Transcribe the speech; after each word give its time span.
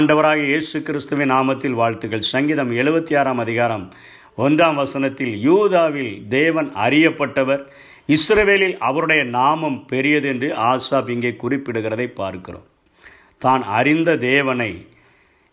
ஆண்டவராக 0.00 0.42
இயேசு 0.50 0.76
கிறிஸ்துவின் 0.84 1.30
நாமத்தில் 1.32 1.74
வாழ்த்துக்கள். 1.78 2.22
சங்கீதம் 2.34 2.70
எழுபத்தி 2.80 3.14
ஆறாம் 3.20 3.40
அதிகாரம் 3.44 3.82
ஒன்றாம் 4.44 4.78
வசனத்தில் 4.80 5.34
யூதாவில் 5.46 6.12
தேவன் 6.36 6.68
அறியப்பட்டவர் 6.84 7.62
இஸ்ரவேலில் 8.16 8.76
அவருடைய 8.88 9.22
நாமம் 9.36 9.76
பெரியது 9.90 10.28
என்று 10.32 10.48
ஆசாப் 10.68 11.10
இங்கே 11.14 11.32
குறிப்பிடுகிறதை 11.42 12.06
பார்க்கிறோம். 12.20 12.64
தான் 13.44 13.62
அறிந்த 13.80 14.16
தேவனை 14.16 14.70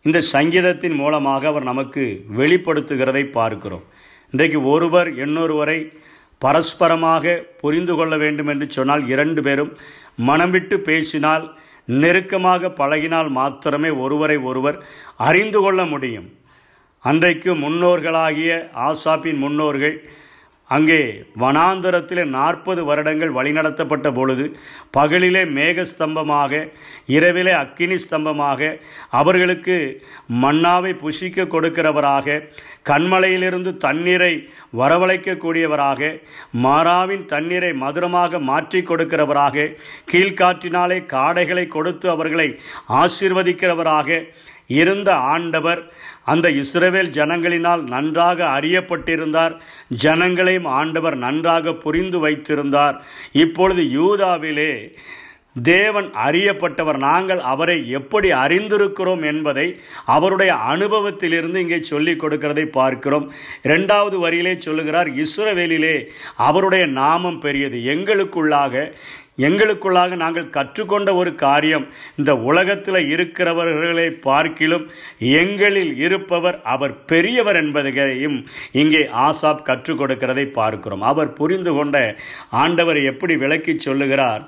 இந்த 0.05 0.21
சங்கீதத்தின் 0.34 0.98
மூலமாக 1.02 1.48
அவர் 1.52 1.70
நமக்கு 1.71 2.05
வெளிப்படுத்துகிறதை 2.39 3.25
பார்க்கிறோம். 3.38 3.86
இன்றைக்கு 4.34 4.61
ஒருவர் 4.75 5.11
இன்னொருவரை 5.25 5.79
பரஸ்பரமாக 6.41 7.38
புரிந்து 7.64 7.95
கொள்ள 8.00 8.16
வேண்டும் 8.25 8.52
என்று 8.55 8.70
சொன்னால் 8.80 9.05
இரண்டு 9.16 9.44
பேரும் 9.48 9.73
மனம் 10.31 10.53
விட்டு 10.58 10.77
பேசினால் 10.89 11.48
நெருக்கமாக 11.88 12.68
பழகினால் 12.68 13.30
மாத்திரமே 13.30 13.90
ஒருவரை 13.90 14.38
ஒருவர் 14.38 14.78
அறிந்து 15.18 15.59
கொள்ள 15.62 15.86
முடியும். 15.86 16.34
அன்றைக்கு 17.00 17.55
முன்னோர்களாகிய 17.55 18.52
ஆசாப்பின் 18.76 19.38
முன்னோர்கள் 19.38 20.09
அங்கே 20.70 21.02
வனாந்தரத்தில் 21.39 22.23
நாற்பது 22.30 22.81
வருடங்கள் 22.85 23.31
வழிநடத்தப்பட்ட 23.31 24.08
பொழுது 24.12 24.45
பகலிலே 24.98 25.44
மேகஸ்தம்பமாக 25.49 26.52
இரவிலே 27.08 27.53
அக்கினி 27.53 27.98
ஸ்தம்பமாக 27.98 28.70
அவர்களுக்கு 29.11 29.77
மன்னாவை 30.41 30.91
புஷிக்க 30.95 31.48
கொடுக்கிறவராக 31.48 32.41
கண்மலையிலிருந்து 32.89 33.72
தண்ணீரை 33.77 34.34
வரவழைக்கக்கூடியவராக 34.77 36.02
மாறாவின் 36.58 37.25
தண்ணீரை 37.25 37.72
மதுரமாக 37.75 38.39
மாற்றி 38.41 38.81
கொடுக்கிறவராக 38.81 39.72
கீழ்காற்றினாலே 40.11 40.99
காடைகளை 41.05 41.66
கொடுத்து 41.67 42.09
அவர்களை 42.09 42.49
ஆசிர்வதிக்கிறவராக 42.97 44.20
இருந்த 44.68 45.16
ஆண்டவர் 45.16 45.94
அந்த 46.23 46.50
இஸ்ரவேல் 46.50 47.10
ஜனங்களினால் 47.10 47.88
நன்றாக 47.88 48.44
அறியப்பட்டிருந்தார். 48.44 49.60
ஜனங்களையும் 50.04 50.68
ஆண்டவர் 50.68 51.16
நன்றாக 51.16 51.73
புரிந்து 51.73 52.20
வைத்திருந்தார். 52.20 53.06
இப்பொழுது 53.32 53.82
யூதாவிலே 53.82 54.94
தேவன் 55.64 56.12
அறியப்பட்டவர். 56.26 56.98
நாங்கள் 56.98 57.40
அவரை 57.40 57.90
எப்படி 57.90 58.32
அறிந்திருக்கிறோம் 58.32 59.26
என்பதை 59.26 59.80
அவருடைய 60.06 60.54
அனுபவத்திலிருந்து 60.54 61.56
இங்கே 61.56 61.82
சொல்லிக் 61.82 62.23
கொடுக்கிறதை 62.23 62.66
பார்க்கிறோம். 62.66 63.34
இரண்டாவது 63.64 64.30
வரியிலே 64.30 64.56
சொல்லுகிறார் 64.56 65.10
இஸ்ரவேலிலே 65.12 66.06
அவருடைய 66.36 66.86
நாமம் 66.86 67.40
பெரியது. 67.40 67.78
எங்களுக்குள்ளாக 67.78 68.92
எங்களுக்குள்ளாக 69.38 70.16
நாங்கள் 70.16 70.49
கற்றுக்கொண்ட 70.49 71.16
ஒரு 71.16 71.35
காரியம் 71.35 71.85
இந்த 72.16 72.35
உலகத்தில் 72.35 73.09
இருக்கிறவர்களை 73.09 74.09
பார்க்கிலும் 74.09 74.85
எங்களில் 75.19 75.95
இருப்பவர் 75.97 76.61
அவர் 76.63 77.05
பெரியவர் 77.05 77.55
என்பதையும் 77.55 78.38
இங்கே 78.71 79.03
ஆசாப் 79.27 79.61
கற்றுக் 79.61 80.02
கொடுக்கிறதை 80.02 80.45
பார்க்கிறோம். 80.52 81.02
அவர் 81.02 81.33
புரிந்து 81.33 81.73
கொண்ட 81.73 82.15
ஆண்டவர் 82.63 82.99
எப்படி 83.03 83.38
விளக்கி 83.38 83.77
சொல்லுகிறார் 83.77 84.43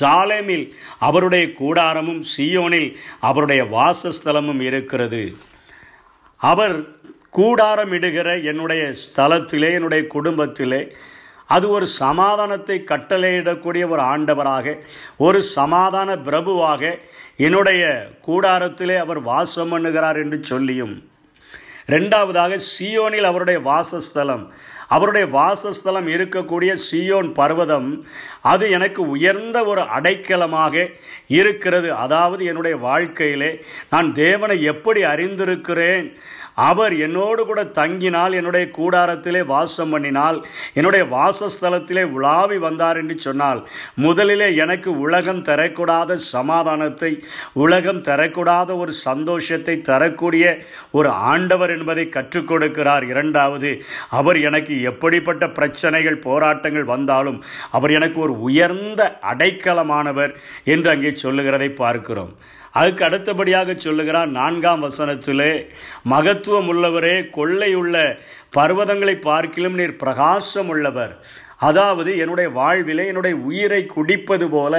சாலேமில் 0.00 0.64
அவருடைய 0.98 1.44
கூடாரமும் 1.52 2.22
சியோனில் 2.36 2.96
அவருடைய 3.20 3.62
வாசஸ்தலமும் 3.64 4.60
இருக்கிறது. 4.60 5.22
அவர் 6.40 6.76
கூடாரமிடுகிற 7.36 8.44
என்னுடைய 8.44 8.92
ஸ்தலத்திலே 9.02 9.70
என்னுடைய 9.72 10.06
குடும்பத்திலே 10.06 10.80
அது 11.48 11.66
ஒரு 11.70 11.86
சமாதானத்தை 11.86 12.76
கட்டளையிடக்கூடிய 12.86 13.84
ஒரு 13.88 14.02
ஆண்டவராக 14.02 14.74
ஒரு 15.26 15.40
சமாதான 15.42 16.16
பிரபுவாக 16.16 16.82
என்னுடைய 17.36 17.82
கூடாரத்திலே 18.26 18.96
அவர் 18.98 19.20
வாசம் 19.20 19.70
பண்ணுகிறார் 19.72 20.18
என்று 20.22 20.38
சொல்லியும். 20.42 20.96
ரெண்டாவதாக 21.88 22.58
சியோனில் 22.72 23.28
அவருடைய 23.30 23.60
வாசஸ்தலம் 23.60 24.44
அவருடைய 24.88 25.26
வாசஸ்தலம் 25.26 26.08
இருக்கக்கூடிய 26.08 26.74
சியோன் 26.86 27.30
பர்வதம் 27.32 27.90
அது 28.40 28.70
எனக்கு 28.70 29.02
உயர்ந்த 29.08 29.64
ஒரு 29.64 29.80
அடைக்கலமாக 29.80 30.74
இருக்கிறது. 31.26 31.92
அதாவது 31.94 32.44
என்னுடைய 32.44 32.76
வாழ்க்கையிலே 32.76 33.52
நான் 33.90 34.12
தேவனை 34.12 34.62
எப்படி 34.62 35.02
அறிந்திருக்கிறேன்? 35.02 36.08
அவர் 36.54 36.94
என்னோடு 36.96 37.46
கூட 37.46 37.62
தங்கினால் 37.62 38.32
என்னுடைய 38.32 38.70
கூடாரத்திலே 38.76 39.44
வாசம் 39.46 39.92
பண்ணினால் 39.94 40.38
என்னுடைய 40.74 41.04
வாசஸ்தலத்திலே 41.04 42.04
உலாவி 42.16 42.58
வந்தார் 42.58 42.96
என்று 42.96 43.16
சொன்னால் 43.18 43.60
முதலிலே 43.94 44.48
எனக்கு 44.56 44.98
உலகம் 44.98 45.42
தரக்கூடாத 45.42 46.12
சமாதானத்தை 46.12 47.12
உலகம் 47.52 48.02
தரக்கூடாத 48.02 48.76
ஒரு 48.76 48.92
சந்தோஷத்தை 48.92 49.76
தரக்கூடிய 49.80 50.46
ஒரு 50.90 51.08
ஆண்டவர் 51.08 51.70
என்பதை 51.70 52.08
கற்றுக் 52.08 52.50
கொடுக்கிறார். 52.52 53.06
இரண்டாவது 53.12 53.82
அவர் 54.08 54.40
எனக்கு 54.40 54.77
எப்படிப்பட்ட 54.82 55.48
பிரச்சனைகள் 55.48 56.18
போராட்டங்கள் 56.18 56.84
வந்தாலும் 56.84 57.40
அவர் 57.70 57.90
எனக்கு 57.90 58.20
ஒரு 58.20 58.40
உயர்ந்த 58.40 59.18
அடைக்கலமானவர் 59.32 60.32
என்று 60.64 60.90
அங்கே 60.90 61.12
சொல்லுகிறதை 61.14 61.68
பார்க்கிறோம். 61.82 62.32
அதுக்கு 62.72 63.04
அடுத்தபடியாக 63.04 63.74
சொல்லுகிறார் 63.74 64.30
நான்காம் 64.30 64.82
வசனத்திலே 64.82 65.52
மகத்துவம் 66.10 66.68
உள்ளவரே 66.72 67.16
கொள்ளையுள்ள 67.36 67.96
பர்வதங்களை 68.56 69.14
பார்க்கிலும் 69.20 69.74
நீர் 69.74 69.96
பிரகாசம் 69.96 70.68
உள்ளவர். 70.68 71.14
அதாவது 71.68 72.10
என்னுடைய 72.18 72.50
வாழ்விலே 72.50 73.06
என்னுடைய 73.06 73.36
உயிரை 73.36 73.86
குடிப்பது 73.86 74.48
போல 74.48 74.74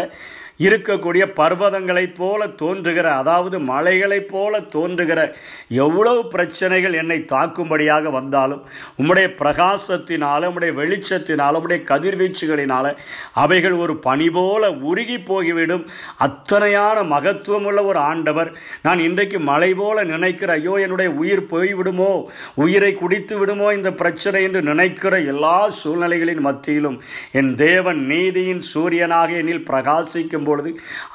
இருக்கக்கூடிய 0.59 1.23
பர்வதங்களைப் 1.33 2.15
போல 2.17 2.47
தோன்றுகிற 2.47 3.15
அதாவது 3.15 3.59
மலைகளைப் 3.59 4.27
போல 4.27 4.59
தோன்றுகிற 4.59 5.19
எவ்வளவு 5.67 6.27
பிரச்சனைகள் 6.27 6.93
என்னை 6.93 7.25
தாக்கும்படியாக 7.33 8.11
வந்தாலும் 8.11 8.63
உம்முடைய 8.97 9.27
பிரகாசத்தினால் 9.41 10.47
உம்முடைய 10.49 10.73
வெளிச்சத்தினால் 10.73 11.57
உம்முடைய 11.59 11.79
கதிர்வீச்சுகளினால் 11.83 12.89
அவைகள் 13.33 13.73
ஒரு 13.73 13.97
பனி 13.97 14.29
போல 14.29 14.71
உருகி 14.71 15.17
போகிவிடும். 15.19 15.85
அத்தனையான 16.19 16.97
மகத்துவமுள்ள 17.03 17.85
ஒரு 17.85 17.99
ஆண்டவர். 17.99 18.51
நான் 18.81 18.99
இன்றைக்கு 18.99 19.39
மலை 19.39 19.73
போல 19.73 20.03
நினைக்கிற 20.03 20.53
ஐயோ 20.53 20.75
என்னுடைய 20.79 21.11
உயிர் 21.11 21.45
போய்விடுமோ? 21.51 22.11
உயிரை 22.55 22.91
குடித்து 22.93 23.37
விடுமோ 23.37 23.73
இந்த 23.73 23.91
பிரச்சனை 23.93 24.43
என்று 24.43 24.61
நினைக்கிற 24.61 25.19
எல்லா 25.19 25.69
சூழ்நிலைகளின் 25.69 26.39
மத்தியிலும் 26.39 27.01
என் 27.31 27.55
தேவன் 27.55 28.05
நீதியின் 28.05 28.63
சூரியனாக 28.73 29.31
என்னில் 29.41 29.65
பிரகாசிக்கும் 29.69 30.47
பொழுது 30.49 30.71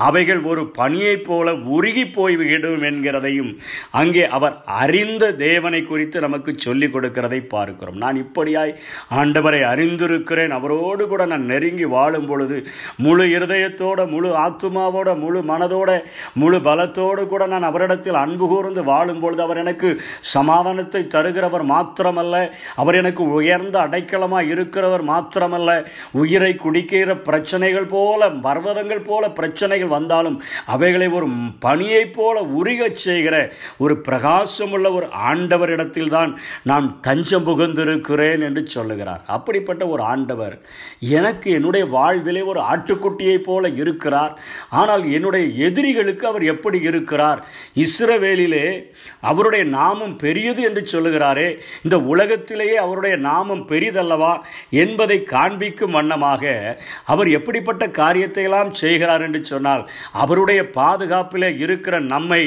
அவைகள் 0.08 0.42
ஒரு 0.52 0.62
பனியைப் 0.78 1.24
போல 1.26 1.54
உருகி 1.76 2.04
போய்விடும் 2.16 2.82
என்கிறதையும் 2.90 3.52
அங்கே 4.00 4.24
அவர் 4.36 4.56
அறிந்த 4.82 5.32
தேவனை 5.44 5.80
குறித்து 5.82 6.20
நமக்கு 6.20 6.50
சொல்லிக் 6.64 6.94
கொடுக்கிறதை 6.94 7.40
பார்க்கிறோம். 7.48 7.98
நான் 8.04 8.18
இப்படியாய் 8.22 8.72
ஆண்டவரை 9.20 9.60
அறிந்திருக்கிறேன். 9.72 10.52
அவரோடு 10.58 11.02
கூட 11.06 11.22
நான் 11.32 11.44
நெருங்கி 11.44 11.86
வாழும் 11.94 12.26
பொழுது 12.26 12.56
முழு 12.96 13.24
இருதயத்தோட 13.36 14.00
முழு 14.14 14.30
ஆத்துமாவோட 14.44 15.10
முழு 15.22 15.40
மனதோட 15.50 15.90
முழு 16.34 16.58
பலத்தோடு 16.68 17.22
கூட 17.32 17.42
நான் 17.46 17.68
அவரிடத்தில் 17.70 18.20
அன்பு 18.22 18.46
கூர்ந்து 18.48 18.84
வாழும் 18.84 19.20
பொழுது 19.20 19.42
அவர் 19.42 19.62
எனக்கு 19.62 19.88
சமாதானத்தை 20.34 21.02
தருகிறவர் 21.14 21.64
மாத்திரமல்ல. 21.72 22.34
அவர் 22.82 22.98
எனக்கு 23.02 23.22
உயர்ந்த 23.38 23.76
அடைக்கலமாக 23.78 24.50
இருக்கிறவர் 24.54 25.04
மாத்திரமல்ல. 25.12 25.70
உயிரை 26.12 26.52
குடிக்கிற 26.64 27.16
பிரச்சனைகள் 27.28 27.90
போல 27.94 28.30
பர்வதங்கள் 28.46 29.04
போல 29.04 29.23
பிரச்சனைகள் 29.28 29.88
வந்தாலும் 29.88 30.42
அவைகளை 30.66 31.08
ஒரு 31.08 31.26
பணியைப் 31.60 32.14
போல 32.14 32.42
உருகச் 32.42 32.96
செய்கிற 32.96 33.52
ஒரு 33.78 34.02
பிரகாசமுள்ள 34.08 34.92
ஒரு 34.94 35.06
ஆண்டவரிடத்தில் 35.06 36.08
தான் 36.08 36.40
நான் 36.62 37.00
தஞ்சம் 37.00 37.46
புகுந்திருக்கிறேன் 37.46 38.42
என்று 38.42 38.66
சொல்லுகிறார். 38.66 39.22
அப்படிப்பட்ட 39.26 39.86
ஒரு 39.86 40.02
ஆண்டவர் 40.02 40.58
எனக்கு 41.00 41.50
என்னுடைய 41.50 41.86
வாழ்விலே 41.86 42.42
ஒரு 42.42 42.60
ஆட்டுக்குட்டியைப் 42.60 43.44
போல 43.44 43.68
இருக்கிறார். 43.68 44.38
ஆனால் 44.70 45.04
என்னுடைய 45.12 45.46
எதிரிகளுக்கு 45.46 46.26
அவர் 46.26 46.42
எப்படி 46.42 46.80
இருக்கிறார்? 46.80 47.44
இஸ்ரவேலிலே 47.76 48.66
அவருடைய 49.20 49.64
நாமம் 49.64 50.16
பெரியது 50.16 50.62
என்று 50.62 50.82
சொல்லுகிறாரே 50.92 51.58
இந்த 51.82 51.98
உலகத்திலேயே 51.98 52.76
அவருடைய 52.76 53.16
நாமம் 53.16 53.68
பெரிதல்லவா 53.68 54.32
என்பதை 54.70 55.22
காண்பிக்கும் 55.22 55.90
வண்ணமாக 55.90 56.42
அவர் 57.04 57.28
எப்படிப்பட்ட 57.28 57.88
காரியத்தை 57.88 58.44
எல்லாம் 58.44 58.72
செய்கிறார் 58.72 59.13
இருக்கிறார் 59.14 59.26
என்று 59.26 59.40
சொன்னால் 59.52 59.82
அவருடைய 60.22 60.60
பாதுகாப்பிலே 60.78 61.50
இருக்கிற 61.64 61.94
நம்மை 62.12 62.42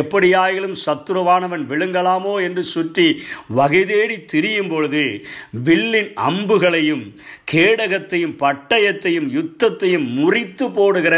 எப்படியாயிலும் 0.00 0.76
சத்துருவானவன் 0.84 1.64
விழுங்கலாமோ 1.70 2.34
என்று 2.46 2.62
சுற்றி 2.74 3.08
வகை 3.58 3.82
தேடி 3.90 4.16
திரியும் 4.32 4.70
பொழுது 4.72 5.04
வில்லின் 5.66 6.10
அம்புகளையும் 6.28 7.04
கேடகத்தையும் 7.52 8.34
பட்டயத்தையும் 8.42 9.28
யுத்தத்தையும் 9.38 10.06
முறித்து 10.18 10.66
போடுகிற 10.70 11.14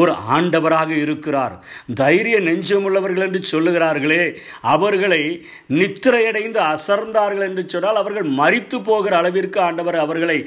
ஒரு 0.00 0.12
ஆண்டவராக 0.36 0.90
இருக்கிறார். 1.04 1.54
தைரிய 2.00 2.36
நெஞ்சமுள்ளவர்கள் 2.48 3.26
என்று 3.28 3.42
சொல்லுகிறார்களே 3.52 4.22
அவர்களை 4.74 5.22
நித்திரையடைந்து 5.80 6.60
அசர்ந்தார்கள் 6.72 7.46
என்று 7.48 7.64
சொன்னால் 7.74 8.00
அவர்கள் 8.02 8.28
மறித்து 8.40 8.78
போகிற 8.88 9.14
அளவிற்கு 9.16 9.58
ஆண்டவர் 9.68 9.98
அவர்களை 10.04 10.38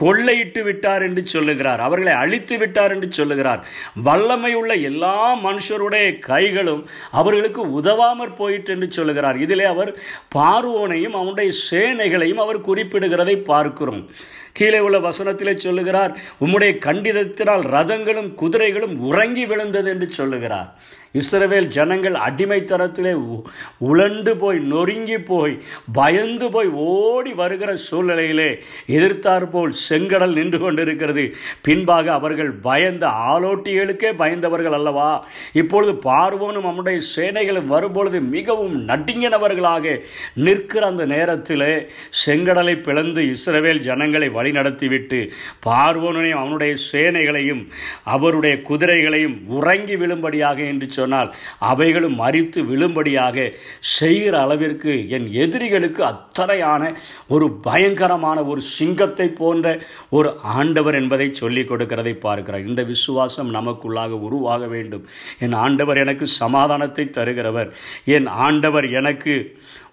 கொள்ளையிட்டு 0.00 0.62
விட்டார் 0.62 1.02
என்று 1.08 1.22
சொல்லுகிறார். 1.34 1.80
அவர்களை 1.88 2.14
அழித்து 2.22 2.56
விட்டார் 2.58 2.94
என்று 2.94 3.08
சொல்லுகிறார். 3.18 3.53
சொல்லுகிறார் 3.54 4.02
வல்லமை 4.02 4.54
உள்ள 4.54 4.74
எல்லா 4.74 5.36
மனுஷருடைய 5.36 6.18
கைகளும் 6.18 6.88
அவர்களுக்கு 7.10 7.80
உதவாமற் 7.80 8.36
போயிட்டு 8.36 8.72
என்று 8.72 8.90
சொல்லுகிறார். 8.90 9.36
இதிலே 9.36 9.64
அவர் 9.64 9.96
பார்வோனையும் 10.34 11.16
அவனுடைய 11.20 11.50
சேனைகளையும் 11.70 12.42
அவர் 12.44 12.66
குறிப்பிடுகிறதை 12.66 13.36
பார்க்கிறோம். 13.36 14.08
கீழே 14.52 14.78
உள்ள 14.78 14.98
வசனத்திலே 14.98 15.54
சொல்லுகிறார் 15.54 16.12
உம்முடைய 16.40 16.72
கண்டிதத்தினால் 16.86 17.64
ரதங்களும் 17.74 18.34
குதிரைகளும் 18.34 18.98
உறங்கி 18.98 19.46
விழுந்தது 19.46 19.90
என்று 19.90 20.08
சொல்லுகிறார். 20.10 20.74
இஸ்ரவேல் 21.14 21.66
ஜனங்கள் 21.66 22.12
அடிமைத்தரத்திலே 22.12 23.12
உ- 23.12 23.42
உழண்டு 23.88 24.36
போய் 24.38 24.58
நொறுங்கி 24.58 25.18
போய் 25.18 25.58
பயந்து 25.92 26.50
போய் 26.50 26.68
ஓடி 26.68 27.32
வருகிற 27.32 27.76
சூழ்நிலையிலே 27.90 28.48
எதிர்த்தாற்போல் 28.86 29.72
செங்கடல் 29.88 30.32
நின்று 30.32 30.58
கொண்டிருக்கிறது. 30.58 31.34
பின்பாக 31.62 32.12
அவர்கள் 32.12 32.52
பயந்த 32.52 33.06
ஆலோட்டிகளுக்கே 33.06 34.12
பயந்தவர்கள் 34.18 34.72
அல்லவா? 34.72 35.28
இப்பொழுது 35.52 35.92
பார்வோனும் 36.04 36.62
நம்முடைய 36.62 37.00
சேனைகளும் 37.16 37.66
வரும்பொழுது 37.66 38.20
மிகவும் 38.20 38.88
நடுங்கினவர்களாக 38.88 40.00
நிற்கிற 40.34 40.86
அந்த 40.86 41.06
நேரத்திலே 41.06 41.72
செங்கடலை 42.26 42.82
பிளந்து 42.82 43.34
இஸ்ரவேல் 43.34 43.78
ஜனங்களை 43.78 44.28
வழிநடத்திவிட்டு 44.28 45.20
பார்வோனையும் 45.66 46.38
அவனுடைய 46.38 46.74
சேனைகளையும் 46.92 47.64
அவருடைய 48.02 48.62
குதிரைகளையும் 48.62 49.42
உறங்கி 49.48 49.96
விழும்படியாக 49.96 50.58
என்று 50.66 50.90
சொல் 50.90 51.02
சொன்னால் 51.04 51.30
அவைகளும் 51.70 52.18
மறித்து 52.20 52.60
விழும்படியாக 52.72 53.46
செய்கிற 53.94 54.34
அளவிற்கு 54.44 54.92
என் 55.16 55.26
எதிரிகளுக்கு 55.44 56.02
அத்தனையான 56.12 56.82
ஒரு 57.28 57.46
பயங்கரமான 57.66 58.38
ஒரு 58.52 58.60
சிங்கத்தை 58.78 59.28
போன்ற 59.40 59.66
ஒரு 60.10 60.30
ஆண்டவர் 60.58 60.98
என்பதை 61.00 61.28
சொல்லிக் 61.42 61.70
கொடுக்கிறதை 61.70 62.14
பார்க்கிறார். 62.26 62.66
இந்த 62.70 62.82
விசுவாசம் 62.92 63.54
நமக்குள்ளாக 63.54 64.18
உருவாக 64.28 64.62
வேண்டும். 64.74 65.04
என் 65.38 65.56
ஆண்டவர் 65.64 66.02
எனக்கு 66.04 66.26
சமாதானத்தை 66.42 67.06
தருகிறவர். 67.18 67.70
என் 68.16 68.28
ஆண்டவர் 68.46 68.88
எனக்கு 69.00 69.34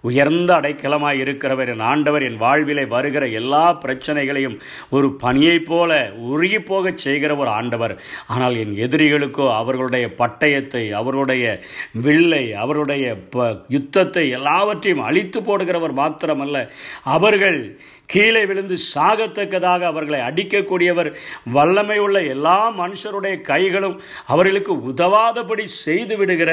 உயர்ந்த 0.02 0.54
அடைக்கலமாய் 0.60 1.20
இருக்கிறவர் 1.24 1.68
என் 1.68 1.84
ஆண்டவர் 1.92 2.22
என் 2.22 2.36
வாழ்விலே 2.36 2.84
வருகிற 2.84 3.26
எல்லா 3.40 3.72
பிரச்சனைகளையும் 3.72 4.56
ஒரு 4.90 5.08
பணியைப் 5.14 5.66
போல 5.66 5.90
உருகி 6.16 6.60
போகச் 6.60 6.96
செய்கிற 6.96 7.36
ஒரு 7.36 7.50
ஆண்டவர். 7.50 7.94
ஆனால் 8.26 8.56
என் 8.56 8.74
எதிரிகளுக்கோ 8.76 9.46
அவர்களுடைய 9.54 10.06
பட்டயத்தை 10.18 10.90
அவர்களுடைய 10.90 11.60
வில்லை 12.02 12.52
அவருடைய 12.52 13.14
ப 13.30 13.64
யுத்தத்தை 13.68 14.24
எல்லாவற்றையும் 14.30 15.04
அழித்து 15.04 15.40
போடுகிறவர் 15.40 15.98
மாத்திரமல்ல. 16.02 16.68
அவர்கள் 17.16 17.80
கீழே 18.12 18.42
விழுந்து 18.50 18.76
சாகத்தக்கதாக 18.94 19.86
அவர்களை 19.90 20.20
அடிக்கக்கூடியவர் 20.28 21.10
வல்லமை 21.56 21.98
உள்ள 22.04 22.18
எல்லா 22.34 22.56
மனுஷருடைய 22.80 23.34
கைகளும் 23.50 23.96
அவர்களுக்கு 24.34 24.74
உதவாதபடி 24.90 25.66
செய்து 25.84 26.16
விடுகிற 26.20 26.50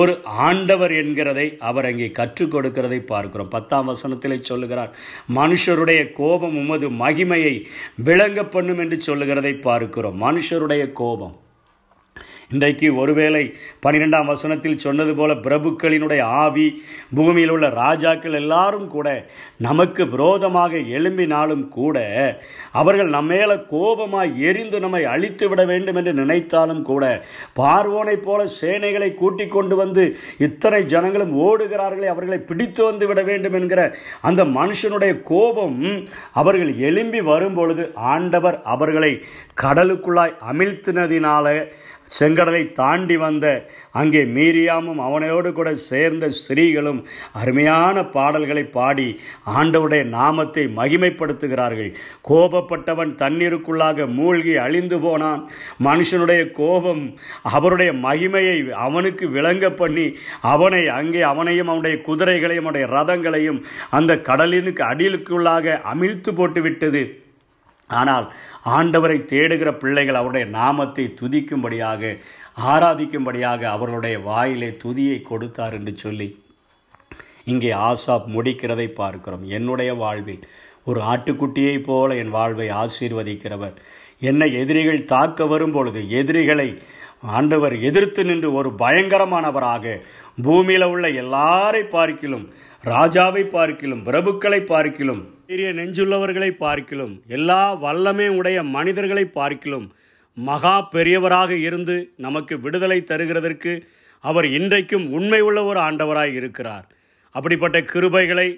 ஒரு 0.00 0.14
ஆண்டவர் 0.48 0.94
என்கிறதை 1.02 1.46
அவர் 1.70 1.88
அங்கே 1.90 2.08
கற்றுக் 2.20 2.52
கொடுக்கிறதை 2.54 3.00
பார்க்கிறோம். 3.12 3.52
பத்தாம் 3.56 3.88
வசனத்திலே 3.92 4.38
சொல்லுகிறார் 4.50 4.92
மனுஷருடைய 5.40 6.02
கோபம் 6.20 6.58
உமது 6.62 6.90
மகிமையை 7.04 7.54
விளங்க 8.08 8.42
பண்ணும் 8.56 8.82
என்று 8.84 8.98
சொல்லுகிறதை 9.08 9.54
பார்க்கிறோம். 9.68 10.20
மனுஷருடைய 10.26 10.84
கோபம். 11.02 11.34
இன்றைக்கு 12.54 12.88
ஒருவேளை 12.96 13.42
பனிரெண்டாம் 13.84 14.28
வசனத்தில் 14.30 14.82
சொன்னது 14.82 15.12
போல 15.14 15.32
பிரபுக்களினுடைய 15.44 16.22
ஆவி 16.38 16.66
பூமியில் 17.14 17.52
உள்ள 17.54 17.66
ராஜாக்கள் 17.78 18.36
எல்லாரும் 18.40 18.86
கூட 18.88 19.06
நமக்கு 19.58 20.02
விரோதமாக 20.06 20.82
எழும்பினாலும் 20.96 21.64
கூட 21.68 21.96
அவர்கள் 22.74 23.10
நம்மேல 23.10 23.54
கோபமாய் 23.70 24.30
எரிந்து 24.48 24.80
நம்மை 24.80 25.02
அழித்து 25.04 25.48
விட 25.48 25.64
வேண்டும் 25.64 25.98
என்று 26.00 26.12
நினைத்தாலும் 26.14 26.82
கூட 26.82 27.04
பார்வோனைப் 27.56 28.24
போல 28.24 28.46
சேனைகளை 28.58 29.10
கூட்டிக் 29.14 29.54
கொண்டு 29.54 29.76
வந்து 29.76 30.04
இத்தனை 30.38 30.80
ஜனங்களும் 30.84 31.34
ஓடுகிறார்களே 31.44 32.08
அவர்களை 32.08 32.40
பிடித்து 32.42 32.84
வந்து 32.84 33.06
விட 33.06 33.22
வேண்டும் 33.22 33.58
என்கிற 33.60 33.80
அந்த 34.22 34.44
மனுஷனுடைய 34.54 35.14
கோபம் 35.24 35.80
அவர்கள் 36.34 36.72
எழும்பி 36.84 37.22
வரும்பொழுது 37.30 37.86
ஆண்டவர் 38.12 38.60
அவர்களை 38.68 39.12
கடலுக்குள்ளாய் 39.62 40.38
அமிழ்த்தினதினால 40.46 41.48
செங்கடலை 42.08 42.72
தாண்டி 42.72 43.16
வந்த 43.16 43.46
அங்கே 44.00 44.22
மீரியாமும் 44.36 45.00
அவனோடு 45.06 45.52
கூட 45.52 45.74
சேர்ந்த 45.74 46.28
ஸ்திரீகளும் 46.38 47.00
அருமையான 47.32 48.04
பாடல்களை 48.16 48.64
பாடி 48.76 49.08
ஆண்டவுடைய 49.56 50.02
நாமத்தை 50.16 50.64
மகிமைப்படுத்துகிறார்கள். 50.78 51.90
கோபப்பட்டவன் 52.28 53.12
தண்ணீருக்குள்ளாக 53.22 54.06
மூழ்கி 54.18 54.56
அழிந்து 54.56 54.98
போனான். 55.00 55.42
மனுஷனுடைய 55.88 56.52
கோபம் 56.60 57.04
அவருடைய 57.42 57.92
மகிமையை 58.06 58.56
அவனுக்கு 58.86 59.24
விளங்க 59.30 59.70
பண்ணி 59.70 60.06
அவனை 60.54 60.82
அங்கே 60.98 61.22
அவனையும் 61.32 61.70
அவனுடைய 61.72 61.98
குதிரைகளையும் 62.08 62.66
அவனுடைய 62.66 62.86
ரதங்களையும் 62.96 63.60
அந்த 63.90 64.14
கடலினுக்கு 64.30 64.82
அடியிலுக்குள்ளாக 64.92 65.76
அமிழ்த்து 65.92 66.32
போட்டுவிட்டது. 66.40 67.04
ஆனால் 67.88 68.32
ஆண்டவரை 68.64 69.18
தேடுகிற 69.24 69.78
பிள்ளைகள் 69.78 70.14
அவருடைய 70.14 70.46
நாமத்தை 70.46 71.14
துதிக்கும்படியாக 71.20 72.18
ஆராதிக்கும்படியாக 72.60 73.62
அவர்களுடைய 73.62 74.18
வாயிலே 74.18 74.68
துதியை 74.84 75.22
கொடுத்தார் 75.22 75.72
என்று 75.72 75.96
சொல்லி 75.96 76.42
இங்கே 77.44 77.72
ஆசாப் 77.72 78.28
முடிக்கிறதை 78.36 78.88
பார்க்கிறோம். 78.88 79.44
என்னுடைய 79.48 79.94
வாழ்வில் 79.94 80.48
ஒரு 80.84 81.00
ஆட்டுக்குட்டியைப் 81.00 81.84
போல 81.84 82.14
என் 82.14 82.30
வாழ்வை 82.30 82.68
ஆசீர்வதிக்கிறவர். 82.68 83.76
என்னை 84.26 84.48
எதிரிகள் 84.62 85.08
தாக்க 85.12 85.46
வரும் 85.46 85.74
பொழுது 85.76 86.00
எதிரிகளை 86.20 86.68
ஆண்டவர் 87.36 87.74
எதிர்த்து 87.88 88.22
நின்று 88.24 88.48
ஒரு 88.58 88.70
பயங்கரமானவராக 88.82 89.94
பூமியில் 90.42 90.86
உள்ள 90.92 91.06
எல்லாரை 91.22 91.82
பார்க்கிலும் 91.94 92.46
ராஜாவை 92.84 93.42
பார்க்கிலும் 93.54 94.02
பிரபுக்களை 94.08 94.60
பார்க்கிலும் 94.72 95.22
பெரிய 95.50 95.68
நெஞ்சுள்ளவர்களை 95.72 96.50
பார்க்கிலும் 96.62 97.14
எல்லா 97.36 97.62
வல்லமே 97.84 98.26
உடைய 98.38 98.58
மனிதர்களை 98.76 99.24
பார்க்கிலும் 99.38 99.86
மகா 100.36 100.76
பெரியவராக 100.94 101.50
இருந்து 101.66 101.96
நமக்கு 102.16 102.54
விடுதலை 102.60 102.98
தருகிறதற்கு 103.10 103.72
அவர் 104.24 104.46
இன்றைக்கும் 104.58 105.06
உண்மை 105.16 105.40
உள்ள 105.40 105.58
ஒரு 105.70 105.80
ஆண்டவராய் 105.88 106.34
இருக்கிறார். 106.38 106.86
அப்படிப்பட்ட 107.34 107.78
கிருபைகளை 107.92 108.48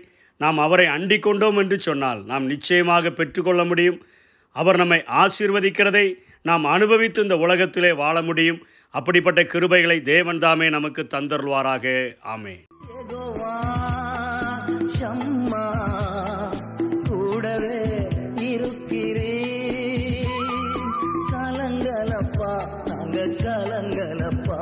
நாம் 0.41 0.59
அவரை 0.59 0.87
அண்டிக் 0.97 1.25
கொண்டோம் 1.27 1.59
என்று 1.62 1.77
சொன்னால் 1.79 2.21
நாம் 2.25 2.45
நிச்சயமாக 2.47 3.11
பெற்றுக்கொள்ள 3.11 3.62
முடியும். 3.65 3.99
அவர் 4.61 4.77
நம்மை 4.77 4.99
ஆசீர்வதிக்கிறதை 5.23 6.07
நாம் 6.43 6.65
அனுபவித்து 6.75 7.23
இந்த 7.23 7.37
உலகத்திலே 7.37 7.93
வாழ 7.93 8.23
முடியும். 8.23 8.61
அப்படிப்பட்ட 8.91 9.41
கிருபைகளை 9.43 9.97
தேவன் 10.03 10.39
தாமே 10.39 10.67
நமக்கு 10.71 11.03
தந்தருள்வாராக. 11.03 11.85
ஆமே 12.37 12.55
கூடவே 17.09 17.81
இருக்கிறீ 18.53 19.35
கலங்கலப்பா 21.33 22.55
நாங்க 22.91 23.19
கலங்கலப்பா. 23.45 24.61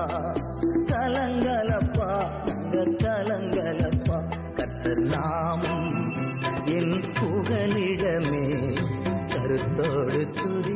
கலங்கலப்பா 0.93 2.11
நாங்க 2.73 2.83
கலங்கலப்பா. 3.05 4.19
என் 6.77 7.01
സ്നേഹത്തോട് 9.55 10.21
തുടി 10.37 10.74